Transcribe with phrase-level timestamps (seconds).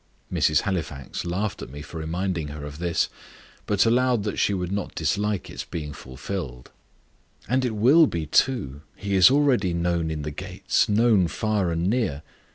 [0.33, 0.61] '"Mrs.
[0.61, 3.07] Halifax laughed at me for reminding her of this,
[3.67, 6.71] but allowed that she would not dislike its being fulfilled.
[7.47, 8.81] "And it will be too.
[8.95, 12.23] He is already 'known in the gates'; known far and near.